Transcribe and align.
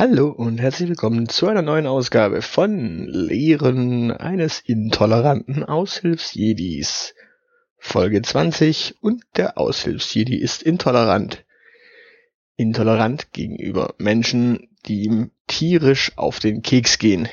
Hallo 0.00 0.30
und 0.30 0.62
herzlich 0.62 0.88
willkommen 0.88 1.28
zu 1.28 1.46
einer 1.46 1.60
neuen 1.60 1.86
Ausgabe 1.86 2.40
von 2.40 3.06
Lehren 3.06 4.10
eines 4.10 4.60
intoleranten 4.60 5.62
Aushilfsjedis. 5.62 7.14
Folge 7.76 8.22
20 8.22 8.94
und 9.02 9.22
der 9.36 9.58
Aushilfsjedi 9.58 10.36
ist 10.36 10.62
intolerant. 10.62 11.44
Intolerant 12.56 13.34
gegenüber 13.34 13.94
Menschen, 13.98 14.70
die 14.86 15.02
ihm 15.02 15.32
tierisch 15.46 16.12
auf 16.16 16.38
den 16.38 16.62
Keks 16.62 16.96
gehen. 16.96 17.28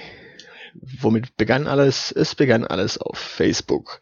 Womit 1.00 1.38
begann 1.38 1.68
alles? 1.68 2.12
Es 2.12 2.36
begann 2.36 2.66
alles 2.66 2.98
auf 2.98 3.18
Facebook. 3.18 4.02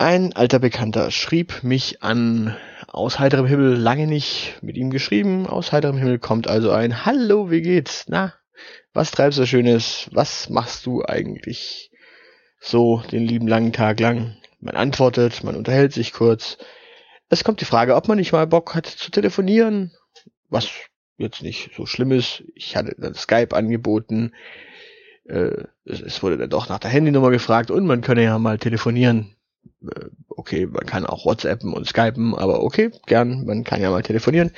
Ein 0.00 0.32
alter 0.32 0.60
Bekannter 0.60 1.10
schrieb 1.10 1.64
mich 1.64 2.04
an 2.04 2.56
aus 2.86 3.18
heiterem 3.18 3.46
Himmel 3.46 3.74
lange 3.74 4.06
nicht 4.06 4.56
mit 4.62 4.76
ihm 4.76 4.90
geschrieben. 4.90 5.48
Aus 5.48 5.72
heiterem 5.72 5.96
Himmel 5.96 6.20
kommt 6.20 6.46
also 6.46 6.70
ein 6.70 7.04
Hallo, 7.04 7.50
wie 7.50 7.62
geht's? 7.62 8.04
Na, 8.06 8.32
was 8.92 9.10
treibst 9.10 9.40
du 9.40 9.44
Schönes? 9.44 10.08
Was 10.12 10.50
machst 10.50 10.86
du 10.86 11.04
eigentlich 11.04 11.90
so 12.60 13.02
den 13.10 13.24
lieben 13.24 13.48
langen 13.48 13.72
Tag 13.72 13.98
lang? 13.98 14.36
Man 14.60 14.76
antwortet, 14.76 15.42
man 15.42 15.56
unterhält 15.56 15.92
sich 15.92 16.12
kurz. 16.12 16.58
Es 17.28 17.42
kommt 17.42 17.60
die 17.60 17.64
Frage, 17.64 17.96
ob 17.96 18.06
man 18.06 18.18
nicht 18.18 18.30
mal 18.30 18.46
Bock 18.46 18.76
hat 18.76 18.86
zu 18.86 19.10
telefonieren. 19.10 19.90
Was 20.48 20.70
jetzt 21.16 21.42
nicht 21.42 21.72
so 21.76 21.86
schlimm 21.86 22.12
ist. 22.12 22.44
Ich 22.54 22.76
hatte 22.76 22.94
dann 22.98 23.14
Skype 23.14 23.52
angeboten. 23.52 24.30
Äh, 25.24 25.64
es, 25.84 26.00
es 26.00 26.22
wurde 26.22 26.38
dann 26.38 26.50
doch 26.50 26.68
nach 26.68 26.78
der 26.78 26.92
Handynummer 26.92 27.32
gefragt 27.32 27.72
und 27.72 27.84
man 27.84 28.00
könne 28.00 28.22
ja 28.22 28.38
mal 28.38 28.58
telefonieren 28.58 29.34
okay, 30.28 30.66
man 30.66 30.86
kann 30.86 31.06
auch 31.06 31.24
WhatsAppen 31.24 31.72
und 31.72 31.86
Skypen, 31.86 32.34
aber 32.34 32.62
okay, 32.62 32.90
gern, 33.06 33.44
man 33.44 33.64
kann 33.64 33.80
ja 33.80 33.90
mal 33.90 34.02
telefonieren. 34.02 34.50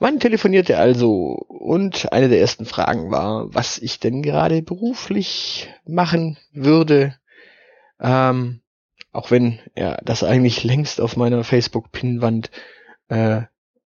Man 0.00 0.20
telefonierte 0.20 0.78
also 0.78 1.32
und 1.48 2.12
eine 2.12 2.28
der 2.28 2.40
ersten 2.40 2.64
Fragen 2.64 3.10
war, 3.10 3.52
was 3.52 3.78
ich 3.78 3.98
denn 3.98 4.22
gerade 4.22 4.62
beruflich 4.62 5.68
machen 5.86 6.38
würde. 6.52 7.16
Ähm, 8.00 8.60
auch 9.12 9.30
wenn 9.30 9.58
er 9.74 10.00
das 10.04 10.22
eigentlich 10.22 10.62
längst 10.62 11.00
auf 11.00 11.16
meiner 11.16 11.42
Facebook-Pinnwand 11.42 12.50
äh, 13.08 13.42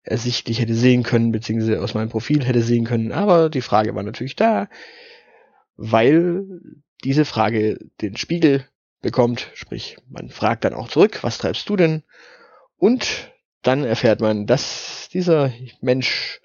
ersichtlich 0.03 0.61
hätte 0.61 0.75
sehen 0.75 1.03
können, 1.03 1.33
beziehungsweise 1.33 1.83
aus 1.83 1.95
meinem 1.95 2.09
Profil 2.09 2.45
hätte 2.45 2.63
sehen 2.63 2.87
können. 2.87 3.13
Aber 3.13 3.51
die 3.51 3.61
Frage 3.61 3.95
war 3.95 4.03
natürlich 4.03 4.37
da, 4.37 4.69
weil 5.77 6.47
diese 7.05 7.27
Frage 7.27 7.79
den 8.01 8.17
Spiegel 8.17 8.65
bekommt, 9.01 9.51
sprich, 9.55 9.97
man 10.09 10.29
fragt 10.29 10.65
dann 10.65 10.75
auch 10.75 10.89
zurück, 10.89 11.23
was 11.23 11.39
treibst 11.39 11.69
du 11.69 11.77
denn? 11.77 12.03
Und 12.77 13.31
dann 13.63 13.85
erfährt 13.85 14.21
man, 14.21 14.47
dass 14.47 15.09
dieser 15.13 15.53
Mensch 15.81 16.41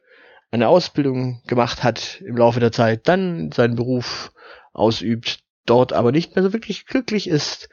eine 0.52 0.68
Ausbildung 0.68 1.42
gemacht 1.48 1.84
hat 1.84 2.22
im 2.22 2.38
Laufe 2.38 2.60
der 2.60 2.72
Zeit, 2.72 3.08
dann 3.08 3.52
seinen 3.52 3.76
Beruf 3.76 4.32
ausübt, 4.74 5.40
dort 5.66 5.94
aber 5.94 6.12
nicht 6.12 6.36
mehr 6.36 6.44
so 6.44 6.54
wirklich 6.54 6.86
glücklich 6.86 7.28
ist 7.28 7.70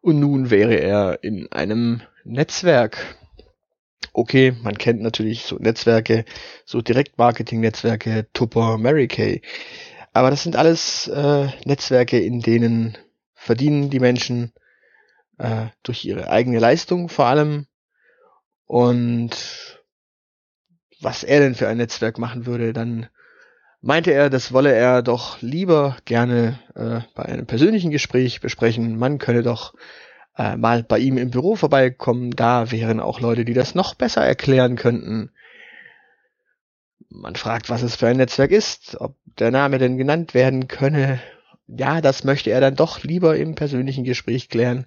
und 0.00 0.18
nun 0.18 0.50
wäre 0.50 0.74
er 0.74 1.22
in 1.22 1.50
einem 1.52 2.02
Netzwerk. 2.24 3.16
Okay, 4.12 4.54
man 4.62 4.76
kennt 4.76 5.00
natürlich 5.00 5.44
so 5.44 5.56
Netzwerke, 5.56 6.24
so 6.66 6.82
Direktmarketing-Netzwerke, 6.82 8.26
Tupper, 8.34 8.76
Mary 8.76 9.08
Kay. 9.08 9.40
Aber 10.12 10.28
das 10.28 10.42
sind 10.42 10.56
alles 10.56 11.08
äh, 11.08 11.46
Netzwerke, 11.64 12.20
in 12.20 12.40
denen 12.40 12.98
verdienen 13.42 13.90
die 13.90 14.00
Menschen 14.00 14.52
äh, 15.38 15.66
durch 15.82 16.04
ihre 16.04 16.30
eigene 16.30 16.60
Leistung 16.60 17.08
vor 17.08 17.26
allem. 17.26 17.66
Und 18.66 19.80
was 21.00 21.24
er 21.24 21.40
denn 21.40 21.54
für 21.54 21.68
ein 21.68 21.78
Netzwerk 21.78 22.18
machen 22.18 22.46
würde, 22.46 22.72
dann 22.72 23.08
meinte 23.80 24.12
er, 24.12 24.30
das 24.30 24.52
wolle 24.52 24.72
er 24.72 25.02
doch 25.02 25.42
lieber 25.42 25.96
gerne 26.04 26.60
äh, 26.76 27.00
bei 27.14 27.24
einem 27.24 27.46
persönlichen 27.46 27.90
Gespräch 27.90 28.40
besprechen. 28.40 28.96
Man 28.96 29.18
könne 29.18 29.42
doch 29.42 29.74
äh, 30.36 30.56
mal 30.56 30.84
bei 30.84 31.00
ihm 31.00 31.18
im 31.18 31.30
Büro 31.30 31.56
vorbeikommen. 31.56 32.30
Da 32.30 32.70
wären 32.70 33.00
auch 33.00 33.18
Leute, 33.20 33.44
die 33.44 33.54
das 33.54 33.74
noch 33.74 33.94
besser 33.94 34.24
erklären 34.24 34.76
könnten. 34.76 35.32
Man 37.08 37.34
fragt, 37.34 37.68
was 37.68 37.82
es 37.82 37.96
für 37.96 38.06
ein 38.06 38.18
Netzwerk 38.18 38.52
ist, 38.52 38.96
ob 39.00 39.16
der 39.38 39.50
Name 39.50 39.78
denn 39.78 39.98
genannt 39.98 40.32
werden 40.32 40.68
könne 40.68 41.20
ja, 41.76 42.00
das 42.00 42.24
möchte 42.24 42.50
er 42.50 42.60
dann 42.60 42.76
doch 42.76 43.02
lieber 43.02 43.36
im 43.36 43.54
persönlichen 43.54 44.04
Gespräch 44.04 44.48
klären. 44.48 44.86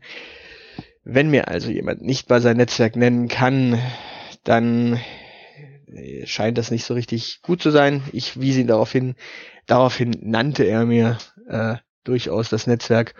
Wenn 1.03 1.29
mir 1.29 1.47
also 1.47 1.69
jemand 1.69 2.01
nicht 2.01 2.29
mal 2.29 2.41
sein 2.41 2.57
Netzwerk 2.57 2.95
nennen 2.95 3.27
kann, 3.27 3.79
dann 4.43 4.99
äh, 5.87 6.25
scheint 6.25 6.57
das 6.57 6.71
nicht 6.71 6.85
so 6.85 6.93
richtig 6.93 7.41
gut 7.41 7.61
zu 7.61 7.71
sein. 7.71 8.03
Ich 8.11 8.39
wies 8.39 8.57
ihn 8.57 8.67
darauf 8.67 8.91
hin. 8.91 9.15
Daraufhin 9.65 10.15
nannte 10.21 10.63
er 10.63 10.85
mir 10.85 11.17
äh, 11.47 11.75
durchaus 12.03 12.49
das 12.49 12.67
Netzwerk. 12.67 13.15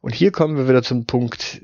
Und 0.00 0.14
hier 0.14 0.32
kommen 0.32 0.56
wir 0.56 0.68
wieder 0.68 0.82
zum 0.82 1.06
Punkt. 1.06 1.60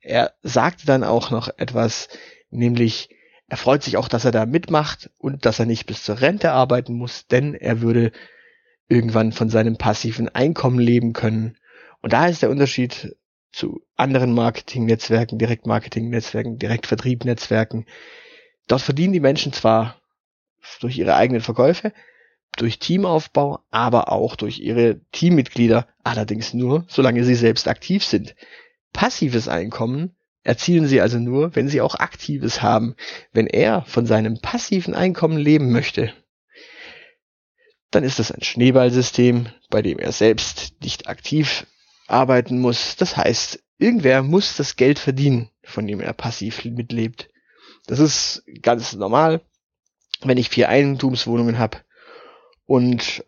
Er 0.00 0.32
sagte 0.42 0.86
dann 0.86 1.04
auch 1.04 1.30
noch 1.30 1.48
etwas, 1.56 2.08
nämlich 2.50 3.10
er 3.48 3.56
freut 3.56 3.82
sich 3.82 3.96
auch, 3.96 4.08
dass 4.08 4.24
er 4.24 4.30
da 4.32 4.46
mitmacht 4.46 5.10
und 5.18 5.44
dass 5.44 5.58
er 5.58 5.66
nicht 5.66 5.86
bis 5.86 6.02
zur 6.04 6.20
Rente 6.20 6.52
arbeiten 6.52 6.94
muss, 6.94 7.26
denn 7.26 7.54
er 7.54 7.80
würde 7.80 8.12
irgendwann 8.92 9.32
von 9.32 9.48
seinem 9.48 9.78
passiven 9.78 10.28
Einkommen 10.28 10.78
leben 10.78 11.14
können. 11.14 11.56
Und 12.02 12.12
da 12.12 12.26
ist 12.26 12.42
der 12.42 12.50
Unterschied 12.50 13.16
zu 13.50 13.80
anderen 13.96 14.34
Marketingnetzwerken, 14.34 15.38
Direktmarketingnetzwerken, 15.38 16.58
Direktvertriebnetzwerken. 16.58 17.86
Dort 18.68 18.82
verdienen 18.82 19.14
die 19.14 19.20
Menschen 19.20 19.52
zwar 19.52 19.96
durch 20.80 20.98
ihre 20.98 21.16
eigenen 21.16 21.40
Verkäufe, 21.40 21.92
durch 22.56 22.78
Teamaufbau, 22.78 23.60
aber 23.70 24.12
auch 24.12 24.36
durch 24.36 24.60
ihre 24.60 25.00
Teammitglieder, 25.12 25.88
allerdings 26.04 26.52
nur, 26.52 26.84
solange 26.88 27.24
sie 27.24 27.34
selbst 27.34 27.68
aktiv 27.68 28.04
sind. 28.04 28.34
Passives 28.92 29.48
Einkommen 29.48 30.14
erzielen 30.44 30.86
sie 30.86 31.00
also 31.00 31.18
nur, 31.18 31.56
wenn 31.56 31.68
sie 31.68 31.80
auch 31.80 31.94
aktives 31.94 32.60
haben. 32.62 32.94
Wenn 33.32 33.46
er 33.46 33.82
von 33.86 34.04
seinem 34.04 34.40
passiven 34.40 34.94
Einkommen 34.94 35.38
leben 35.38 35.72
möchte, 35.72 36.12
dann 37.92 38.04
ist 38.04 38.18
das 38.18 38.32
ein 38.32 38.42
Schneeballsystem, 38.42 39.48
bei 39.70 39.82
dem 39.82 39.98
er 39.98 40.12
selbst 40.12 40.74
nicht 40.82 41.08
aktiv 41.08 41.66
arbeiten 42.08 42.58
muss. 42.58 42.96
Das 42.96 43.16
heißt, 43.16 43.62
irgendwer 43.78 44.22
muss 44.22 44.56
das 44.56 44.76
Geld 44.76 44.98
verdienen, 44.98 45.50
von 45.62 45.86
dem 45.86 46.00
er 46.00 46.14
passiv 46.14 46.64
mitlebt. 46.64 47.28
Das 47.86 47.98
ist 47.98 48.44
ganz 48.62 48.94
normal, 48.94 49.42
wenn 50.22 50.38
ich 50.38 50.48
vier 50.48 50.68
Eigentumswohnungen 50.68 51.58
habe 51.58 51.78
und 52.66 53.24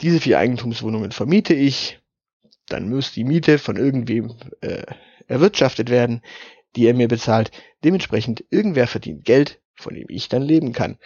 diese 0.00 0.20
vier 0.20 0.38
Eigentumswohnungen 0.38 1.12
vermiete 1.12 1.54
ich, 1.54 2.00
dann 2.68 2.88
muss 2.88 3.12
die 3.12 3.24
Miete 3.24 3.58
von 3.58 3.76
irgendwem 3.76 4.34
äh, 4.60 4.84
erwirtschaftet 5.28 5.90
werden, 5.90 6.22
die 6.74 6.86
er 6.86 6.94
mir 6.94 7.08
bezahlt. 7.08 7.50
Dementsprechend 7.84 8.44
irgendwer 8.50 8.86
verdient 8.86 9.24
Geld, 9.24 9.60
von 9.74 9.94
dem 9.94 10.06
ich 10.08 10.28
dann 10.28 10.42
leben 10.42 10.72
kann. 10.72 10.98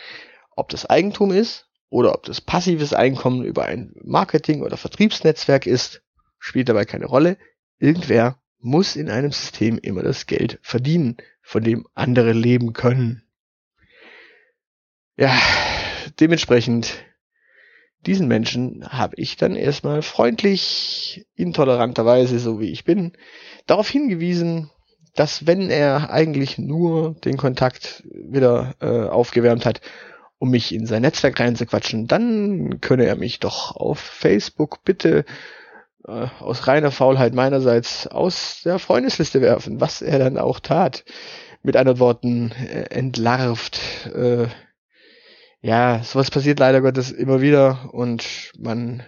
Ob 0.57 0.69
das 0.69 0.87
Eigentum 0.87 1.33
ist 1.33 1.69
oder 1.91 2.15
ob 2.15 2.25
das 2.25 2.41
passives 2.41 2.93
Einkommen 2.93 3.45
über 3.45 3.65
ein 3.65 3.95
Marketing- 4.03 4.63
oder 4.63 4.77
Vertriebsnetzwerk 4.77 5.67
ist, 5.67 6.03
spielt 6.39 6.69
dabei 6.69 6.85
keine 6.85 7.07
Rolle. 7.07 7.39
Irgendwer 7.79 8.39
muss 8.59 8.97
in 8.97 9.11
einem 9.11 9.31
System 9.31 9.79
immer 9.79 10.03
das 10.03 10.27
Geld 10.27 10.59
verdienen, 10.63 11.17
von 11.43 11.63
dem 11.63 11.87
andere 11.95 12.33
leben 12.33 12.73
können. 12.73 13.23
Ja, 15.17 15.39
dementsprechend 16.19 17.05
diesen 18.07 18.29
Menschen 18.29 18.87
habe 18.89 19.15
ich 19.17 19.37
dann 19.37 19.57
erstmal 19.57 20.03
freundlich, 20.03 21.27
intoleranterweise, 21.35 22.39
so 22.39 22.61
wie 22.61 22.71
ich 22.71 22.85
bin, 22.85 23.13
darauf 23.67 23.89
hingewiesen, 23.89 24.71
dass 25.15 25.47
wenn 25.47 25.71
er 25.71 26.11
eigentlich 26.11 26.59
nur 26.59 27.15
den 27.25 27.37
Kontakt 27.37 28.03
wieder 28.13 28.75
äh, 28.81 29.09
aufgewärmt 29.09 29.65
hat 29.65 29.81
um 30.45 30.51
mich 30.51 30.75
in 30.75 30.85
sein 30.85 31.01
Netzwerk 31.01 31.41
reinzuquatschen, 31.41 32.07
dann 32.07 32.83
könne 32.83 33.07
er 33.07 33.17
mich 33.17 33.41
doch 33.41 33.75
auf 33.77 33.99
Facebook 33.99 34.85
bitte 34.85 35.25
äh, 36.07 36.27
aus 36.39 36.67
reiner 36.67 36.91
Faulheit 36.91 37.33
meinerseits 37.33 38.07
aus 38.07 38.61
der 38.63 38.79
Freundesliste 38.79 39.41
werfen, 39.41 39.81
was 39.81 40.03
er 40.03 40.19
dann 40.19 40.37
auch 40.37 40.61
tat. 40.61 41.07
Mit 41.63 41.77
anderen 41.77 41.99
Worten, 41.99 42.53
äh, 42.53 42.91
entlarvt. 42.91 43.81
Äh, 44.15 44.49
ja, 45.63 46.03
sowas 46.05 46.31
passiert 46.31 46.59
leider 46.59 46.83
Gottes 46.83 47.11
immer 47.11 47.41
wieder 47.41 47.89
und 47.93 48.53
man 48.59 49.03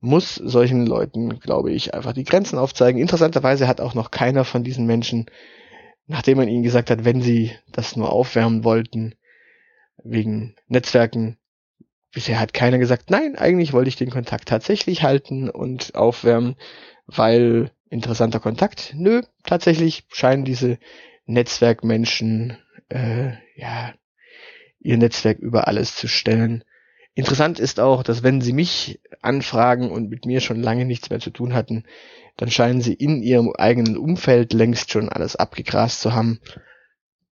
muss 0.00 0.34
solchen 0.36 0.86
Leuten, 0.86 1.40
glaube 1.40 1.72
ich, 1.72 1.92
einfach 1.92 2.14
die 2.14 2.24
Grenzen 2.24 2.58
aufzeigen. 2.58 3.02
Interessanterweise 3.02 3.68
hat 3.68 3.82
auch 3.82 3.92
noch 3.92 4.10
keiner 4.10 4.46
von 4.46 4.64
diesen 4.64 4.86
Menschen, 4.86 5.26
nachdem 6.06 6.38
man 6.38 6.48
ihnen 6.48 6.62
gesagt 6.62 6.88
hat, 6.88 7.04
wenn 7.04 7.20
sie 7.20 7.52
das 7.70 7.96
nur 7.96 8.10
aufwärmen 8.10 8.64
wollten, 8.64 9.14
wegen 10.04 10.54
Netzwerken. 10.66 11.38
Bisher 12.12 12.40
hat 12.40 12.54
keiner 12.54 12.78
gesagt, 12.78 13.10
nein, 13.10 13.36
eigentlich 13.36 13.72
wollte 13.72 13.88
ich 13.88 13.96
den 13.96 14.10
Kontakt 14.10 14.48
tatsächlich 14.48 15.02
halten 15.02 15.50
und 15.50 15.94
aufwärmen, 15.94 16.56
weil 17.06 17.70
interessanter 17.90 18.40
Kontakt. 18.40 18.94
Nö, 18.96 19.22
tatsächlich 19.44 20.04
scheinen 20.10 20.44
diese 20.44 20.78
Netzwerkmenschen 21.26 22.56
äh, 22.88 23.32
ja 23.56 23.94
ihr 24.80 24.96
Netzwerk 24.96 25.38
über 25.38 25.68
alles 25.68 25.96
zu 25.96 26.08
stellen. 26.08 26.64
Interessant 27.14 27.58
ist 27.58 27.80
auch, 27.80 28.02
dass 28.02 28.22
wenn 28.22 28.40
sie 28.40 28.52
mich 28.52 29.00
anfragen 29.20 29.90
und 29.90 30.08
mit 30.08 30.24
mir 30.24 30.40
schon 30.40 30.62
lange 30.62 30.84
nichts 30.84 31.10
mehr 31.10 31.18
zu 31.18 31.30
tun 31.30 31.52
hatten, 31.52 31.84
dann 32.36 32.50
scheinen 32.50 32.80
sie 32.80 32.94
in 32.94 33.22
ihrem 33.22 33.52
eigenen 33.52 33.96
Umfeld 33.96 34.52
längst 34.52 34.92
schon 34.92 35.08
alles 35.08 35.34
abgegrast 35.34 36.00
zu 36.00 36.14
haben. 36.14 36.40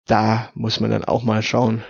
Da 0.06 0.50
muss 0.54 0.78
man 0.78 0.92
dann 0.92 1.04
auch 1.04 1.24
mal 1.24 1.42
schauen, 1.42 1.82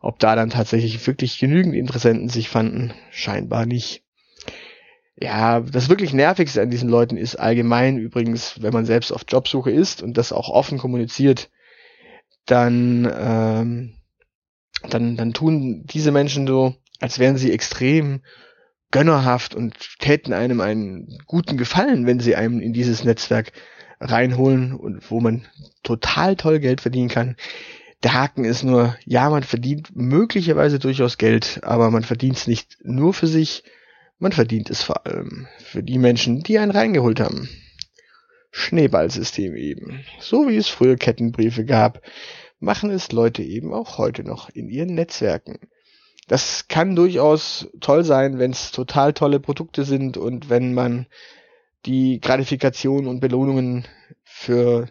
ob 0.00 0.18
da 0.18 0.36
dann 0.36 0.50
tatsächlich 0.50 1.06
wirklich 1.06 1.38
genügend 1.38 1.74
Interessenten 1.74 2.28
sich 2.28 2.48
fanden. 2.48 2.92
Scheinbar 3.10 3.66
nicht. 3.66 4.02
Ja, 5.16 5.60
das 5.60 5.88
wirklich 5.88 6.14
Nervigste 6.14 6.62
an 6.62 6.70
diesen 6.70 6.88
Leuten 6.88 7.16
ist 7.16 7.36
allgemein 7.36 7.98
übrigens, 7.98 8.62
wenn 8.62 8.72
man 8.72 8.86
selbst 8.86 9.12
auf 9.12 9.26
Jobsuche 9.28 9.70
ist 9.70 10.02
und 10.02 10.16
das 10.16 10.32
auch 10.32 10.48
offen 10.48 10.78
kommuniziert, 10.78 11.50
dann, 12.46 13.10
ähm, 13.14 13.94
dann, 14.88 15.16
dann 15.16 15.34
tun 15.34 15.84
diese 15.84 16.10
Menschen 16.10 16.46
so, 16.46 16.74
als 17.00 17.18
wären 17.18 17.36
sie 17.36 17.52
extrem 17.52 18.22
gönnerhaft 18.90 19.54
und 19.54 19.76
täten 19.98 20.32
einem 20.32 20.60
einen 20.60 21.18
guten 21.26 21.56
Gefallen, 21.56 22.06
wenn 22.06 22.20
sie 22.20 22.34
einem 22.34 22.60
in 22.60 22.72
dieses 22.72 23.04
Netzwerk 23.04 23.52
reinholen 24.00 24.72
und 24.74 25.10
wo 25.10 25.20
man 25.20 25.46
total 25.82 26.36
toll 26.36 26.58
Geld 26.58 26.80
verdienen 26.80 27.08
kann. 27.08 27.36
Der 28.02 28.14
Haken 28.14 28.44
ist 28.44 28.62
nur, 28.62 28.96
ja, 29.04 29.28
man 29.28 29.42
verdient 29.42 29.94
möglicherweise 29.94 30.78
durchaus 30.78 31.18
Geld, 31.18 31.60
aber 31.62 31.90
man 31.90 32.02
verdient 32.02 32.36
es 32.36 32.46
nicht 32.46 32.78
nur 32.82 33.12
für 33.12 33.26
sich, 33.26 33.62
man 34.18 34.32
verdient 34.32 34.70
es 34.70 34.82
vor 34.82 35.06
allem 35.06 35.46
für 35.58 35.82
die 35.82 35.98
Menschen, 35.98 36.42
die 36.42 36.58
einen 36.58 36.70
reingeholt 36.70 37.20
haben. 37.20 37.48
Schneeballsystem 38.52 39.54
eben. 39.54 40.04
So 40.18 40.48
wie 40.48 40.56
es 40.56 40.68
früher 40.68 40.96
Kettenbriefe 40.96 41.64
gab, 41.64 42.02
machen 42.58 42.90
es 42.90 43.12
Leute 43.12 43.42
eben 43.42 43.72
auch 43.72 43.98
heute 43.98 44.24
noch 44.24 44.48
in 44.50 44.68
ihren 44.68 44.94
Netzwerken. 44.94 45.58
Das 46.26 46.68
kann 46.68 46.94
durchaus 46.94 47.68
toll 47.80 48.04
sein, 48.04 48.38
wenn 48.38 48.52
es 48.52 48.70
total 48.70 49.12
tolle 49.12 49.40
Produkte 49.40 49.84
sind 49.84 50.16
und 50.16 50.48
wenn 50.48 50.74
man 50.74 51.06
die 51.86 52.20
Gratifikationen 52.20 53.08
und 53.08 53.20
Belohnungen 53.20 53.86
für 54.22 54.88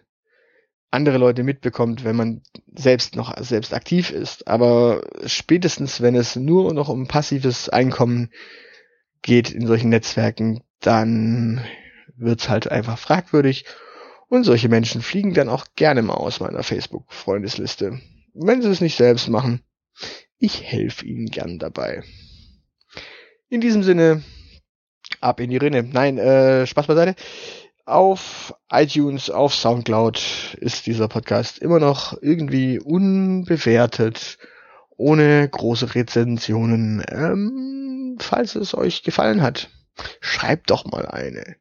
andere 0.92 1.18
Leute 1.18 1.44
mitbekommt, 1.44 2.04
wenn 2.04 2.16
man 2.16 2.42
selbst 2.74 3.16
noch 3.16 3.36
selbst 3.42 3.74
aktiv 3.74 4.12
ist. 4.12 4.48
Aber 4.48 5.02
spätestens, 5.26 6.02
wenn 6.02 6.16
es 6.16 6.36
nur 6.36 6.74
noch 6.74 6.90
um 6.90 7.08
passives 7.08 7.70
Einkommen 7.70 8.30
geht 9.22 9.52
in 9.52 9.68
solchen 9.68 9.90
Netzwerken, 9.90 10.64
dann 10.80 11.64
wird's 12.16 12.50
halt 12.50 12.72
einfach 12.72 12.98
fragwürdig. 12.98 13.66
Und 14.28 14.44
solche 14.44 14.70
Menschen 14.70 15.02
fliegen 15.02 15.34
dann 15.34 15.50
auch 15.50 15.66
gerne 15.76 16.02
mal 16.02 16.14
aus 16.14 16.40
meiner 16.40 16.64
Facebook-Freundesliste. 16.64 18.00
Wenn 18.34 18.62
sie 18.62 18.70
es 18.70 18.82
nicht 18.82 18.96
selbst 18.96 19.28
machen, 19.28 19.62
ich 20.38 20.64
helfe 20.64 21.06
ihnen 21.06 21.26
gern 21.28 21.58
dabei. 21.58 22.04
In 23.50 23.62
diesem 23.62 23.82
Sinne, 23.82 24.24
ab 25.20 25.40
in 25.40 25.50
die 25.50 25.58
Rinne. 25.58 25.84
Nein, 25.84 26.18
äh, 26.18 26.68
Spaß 26.68 26.88
beiseite. 26.88 27.16
Auf 27.90 28.54
iTunes, 28.70 29.32
auf 29.32 29.56
Soundcloud 29.56 30.58
ist 30.62 30.86
dieser 30.86 31.08
Podcast 31.08 31.58
immer 31.58 31.80
noch 31.80 32.16
irgendwie 32.22 32.80
unbewertet, 32.80 34.38
ohne 34.96 35.50
große 35.50 35.96
Rezensionen. 35.96 37.04
Ähm, 37.10 38.18
falls 38.20 38.54
es 38.54 38.76
euch 38.76 39.02
gefallen 39.02 39.42
hat, 39.42 39.72
schreibt 40.22 40.70
doch 40.70 40.86
mal 40.86 41.08
eine. 41.08 41.56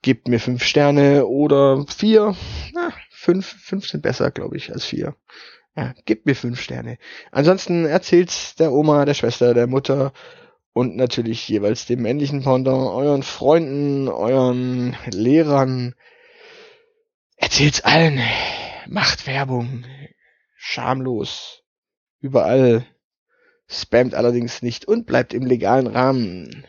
Gebt 0.00 0.28
mir 0.28 0.38
fünf 0.38 0.62
Sterne 0.62 1.26
oder 1.26 1.84
vier. 1.88 2.36
Na, 2.72 2.92
fünf, 3.10 3.44
fünf 3.60 3.88
sind 3.88 4.04
besser, 4.04 4.30
glaube 4.30 4.56
ich, 4.56 4.72
als 4.72 4.84
vier. 4.84 5.16
Ja, 5.74 5.92
gebt 6.04 6.24
mir 6.24 6.36
fünf 6.36 6.60
Sterne. 6.60 6.98
Ansonsten 7.32 7.84
erzählt's 7.84 8.54
der 8.54 8.70
Oma, 8.70 9.04
der 9.04 9.14
Schwester, 9.14 9.54
der 9.54 9.66
Mutter 9.66 10.12
und 10.78 10.94
natürlich 10.94 11.48
jeweils 11.48 11.86
dem 11.86 12.02
männlichen 12.02 12.44
Pendant, 12.44 12.88
euren 12.88 13.24
Freunden, 13.24 14.06
euren 14.06 14.96
Lehrern. 15.06 15.96
Erzählt's 17.34 17.80
allen. 17.80 18.20
Macht 18.86 19.26
Werbung. 19.26 19.84
Schamlos. 20.56 21.64
Überall. 22.20 22.86
Spammt 23.66 24.14
allerdings 24.14 24.62
nicht 24.62 24.84
und 24.84 25.04
bleibt 25.04 25.34
im 25.34 25.46
legalen 25.46 25.88
Rahmen. 25.88 26.64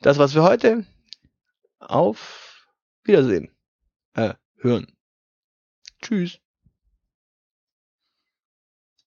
Das 0.00 0.18
war's 0.18 0.32
für 0.32 0.42
heute. 0.42 0.84
Auf 1.78 2.66
Wiedersehen. 3.04 3.54
Äh, 4.14 4.34
hören. 4.56 4.88
Tschüss. 6.02 6.40